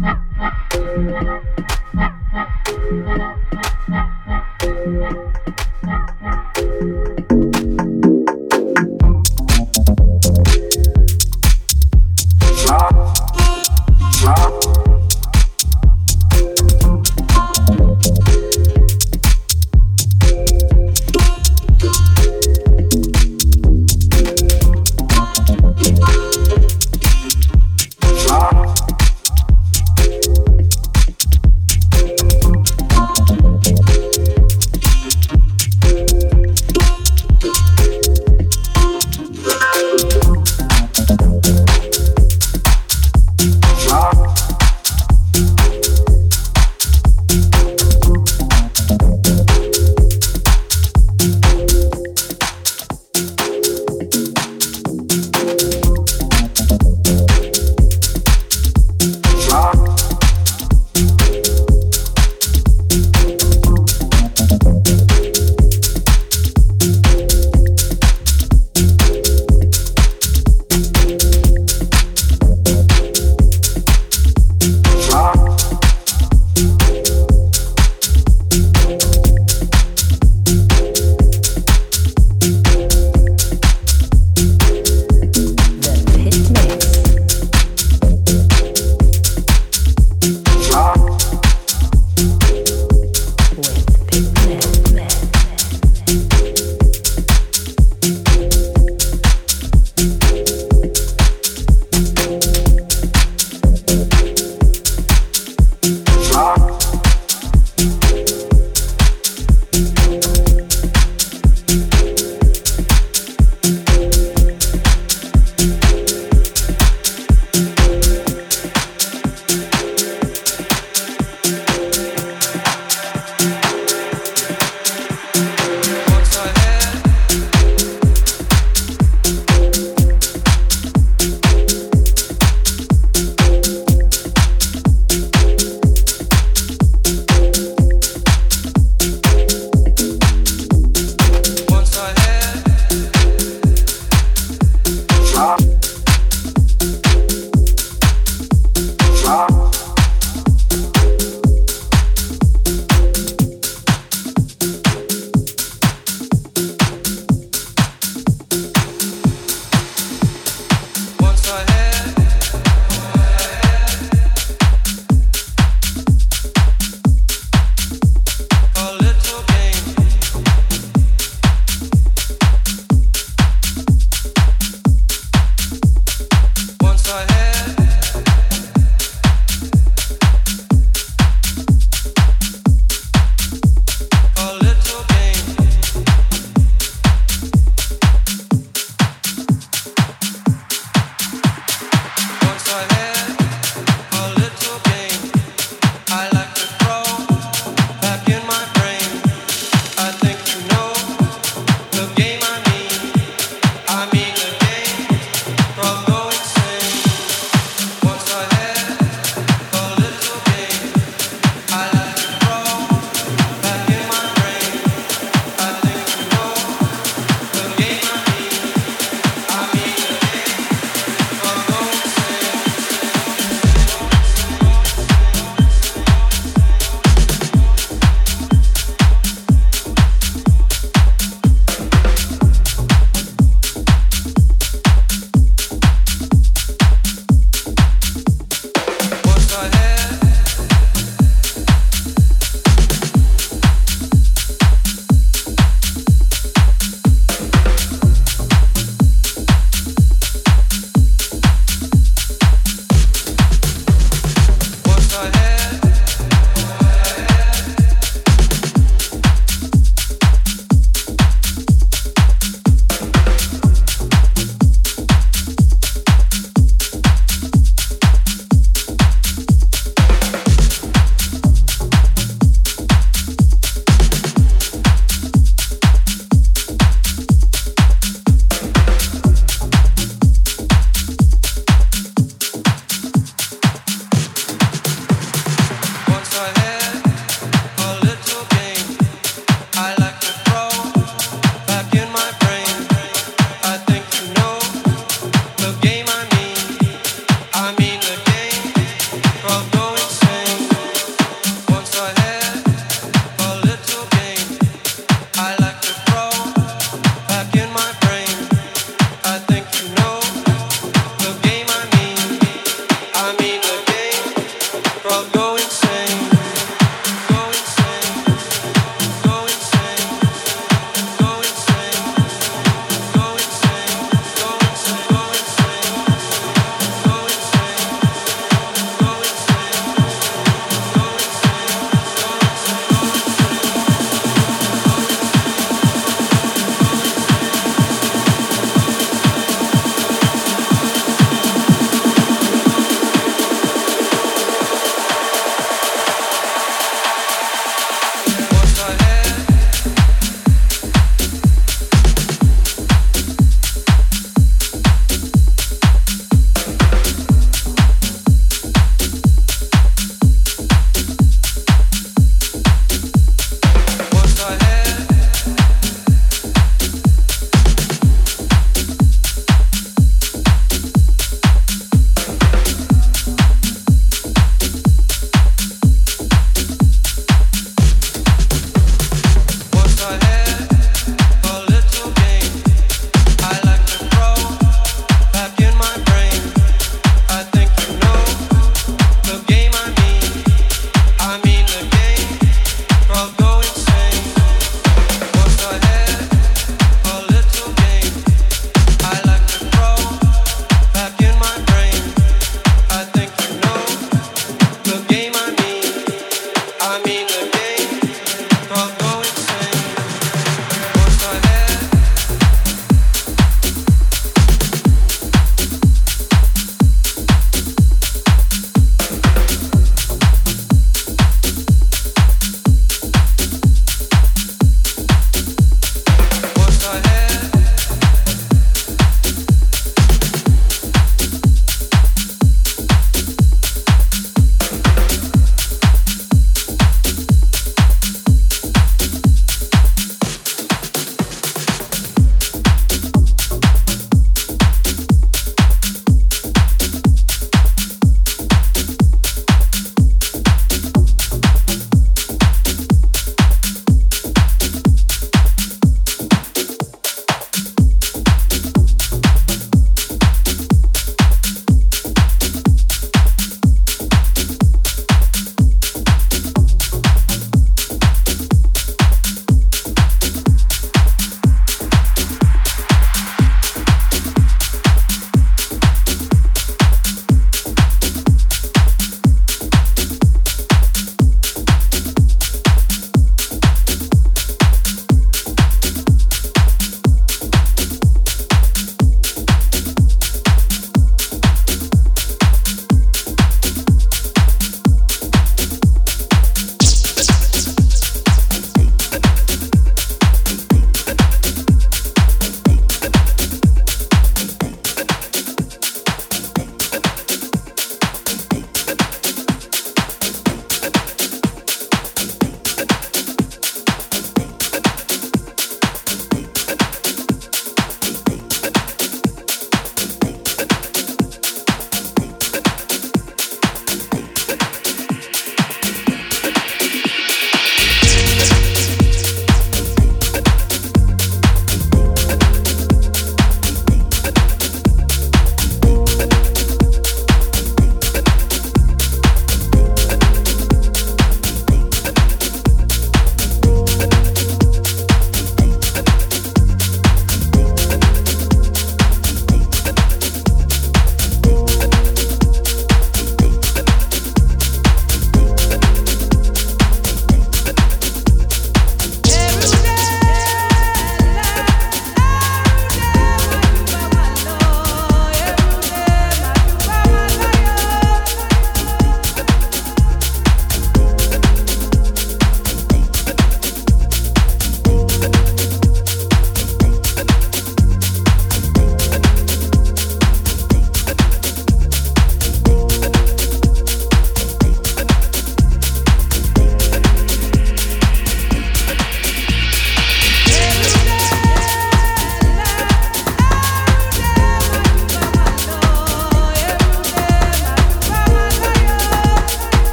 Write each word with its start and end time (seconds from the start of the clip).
Thank 0.00 0.18
you. 3.18 3.37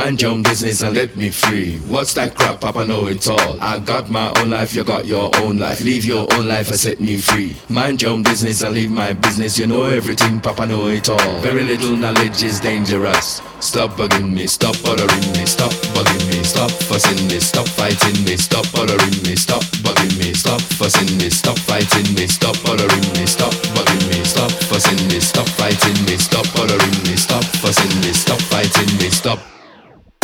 Mind 0.00 0.22
your 0.22 0.30
own 0.30 0.42
business 0.42 0.80
and 0.80 0.96
let 0.96 1.14
me 1.14 1.28
free. 1.28 1.76
What's 1.86 2.14
that 2.14 2.34
crap, 2.34 2.62
Papa 2.62 2.86
know 2.86 3.06
it 3.08 3.28
all. 3.28 3.60
I 3.60 3.78
got 3.80 4.08
my 4.08 4.32
own 4.40 4.48
life, 4.48 4.74
you 4.74 4.82
got 4.82 5.04
your 5.04 5.28
own 5.36 5.58
life. 5.58 5.82
Live 5.84 6.06
your 6.06 6.26
own 6.32 6.48
life 6.48 6.68
and 6.70 6.80
set 6.80 7.00
me 7.00 7.18
free. 7.18 7.54
Mind 7.68 8.00
your 8.00 8.12
own 8.12 8.22
business 8.22 8.62
and 8.62 8.74
leave 8.74 8.90
my 8.90 9.12
business. 9.12 9.58
You 9.58 9.66
know 9.66 9.84
everything, 9.84 10.40
Papa 10.40 10.64
know 10.64 10.88
it 10.88 11.10
all. 11.10 11.40
Very 11.40 11.64
little 11.64 11.94
knowledge 11.98 12.42
is 12.42 12.60
dangerous. 12.60 13.42
Stop 13.60 13.90
bugging 13.90 14.32
me, 14.32 14.46
stop 14.46 14.74
bothering 14.82 15.32
me, 15.36 15.44
stop 15.44 15.70
bugging 15.92 16.26
me, 16.32 16.42
stop 16.44 16.70
fussing 16.70 17.28
me, 17.28 17.38
stop 17.38 17.68
fighting 17.68 18.24
me, 18.24 18.38
stop 18.38 18.64
bothering 18.72 19.22
me, 19.28 19.36
stop 19.36 19.62
bugging 19.84 20.16
me, 20.16 20.32
stop 20.32 20.62
fussing 20.80 21.12
me, 21.18 21.28
stop 21.28 21.58
fighting 21.58 22.08
me, 22.14 22.26
stop 22.26 22.56
bothering 22.64 23.04
me, 23.12 23.26
stop 23.26 23.52
bugging 23.76 24.08
me, 24.08 24.24
stop 24.24 24.50
fussing 24.50 25.08
me, 25.08 25.20
stop 25.20 25.46
fighting 25.60 26.00
me, 26.06 26.16
stop 26.16 26.46
bothering 26.56 26.96
me, 27.04 27.16
stop 27.16 27.44
fussing 27.60 28.00
me, 28.00 28.14
stop 28.14 28.40
fighting 28.48 28.96
me, 28.96 29.10
stop. 29.10 29.59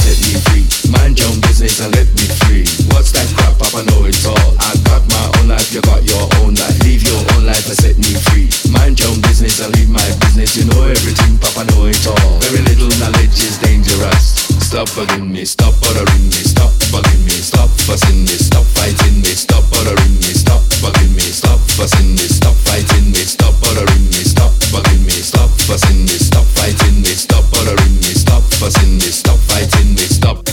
Set 0.06 0.22
me 0.22 0.38
free, 0.38 0.64
mind 0.92 1.18
your 1.18 1.26
own 1.26 1.40
business 1.40 1.80
and 1.82 1.90
let 1.96 2.06
me 2.14 2.30
free. 2.46 2.62
What's 2.94 3.10
that 3.10 3.26
crap, 3.34 3.58
Papa 3.58 3.82
know 3.90 4.06
it 4.06 4.14
all. 4.22 4.54
I 4.62 4.70
got 4.86 5.02
my 5.10 5.26
own 5.40 5.48
life, 5.48 5.74
you 5.74 5.82
got 5.82 6.06
your 6.06 6.30
own 6.38 6.54
life. 6.54 6.78
Live 6.86 7.02
your 7.02 7.18
own 7.34 7.42
life 7.42 7.66
and 7.66 7.74
set 7.74 7.98
me 7.98 8.14
free. 8.30 8.46
Mind 8.70 9.00
your 9.00 9.10
own 9.10 9.20
business 9.20 9.58
and 9.58 9.74
leave 9.74 9.90
my 9.90 10.06
business. 10.22 10.54
You 10.54 10.70
know 10.70 10.86
everything, 10.86 11.34
Papa 11.42 11.66
know 11.74 11.90
it 11.90 12.06
all. 12.06 12.38
Very 12.38 12.62
little 12.62 12.94
knowledge 13.02 13.34
is 13.42 13.58
dangerous. 13.58 14.45
Stop 14.66 14.88
bugging 14.88 15.30
me, 15.30 15.44
stop 15.44 15.72
bothering 15.80 16.24
me, 16.24 16.42
stop 16.42 16.72
bugging 16.90 17.24
me, 17.24 17.30
stop 17.30 17.70
fussing 17.86 18.22
me, 18.22 18.34
stop 18.34 18.64
fighting 18.74 19.22
me, 19.22 19.28
stop 19.28 19.62
bothering 19.70 20.14
me, 20.18 20.34
stop 20.34 20.60
bugging 20.82 21.14
me, 21.14 21.22
stop 21.22 21.60
fussing 21.78 22.10
me, 22.10 22.26
stop 22.26 22.56
fighting 22.66 23.12
me, 23.12 23.22
stop 23.22 23.54
bothering 23.62 24.04
me, 24.10 24.26
stop 24.26 24.50
bugging 24.74 25.06
me, 25.06 25.12
stop 25.22 25.50
fussing 25.50 26.02
me, 26.02 26.18
stop 26.18 26.44
fighting 26.58 27.00
me, 27.00 27.14
stop 27.14 27.44
bothering 27.52 27.94
me, 27.94 28.10
stop 28.10 28.42
fussing 28.58 28.94
me, 28.94 29.06
stop 29.06 29.38
fighting 29.38 29.94
me, 29.94 30.02
stop. 30.02 30.45